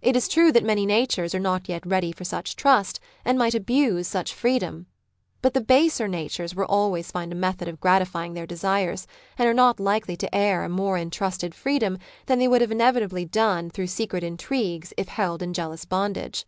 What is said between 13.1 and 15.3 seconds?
have done through secret intrigues if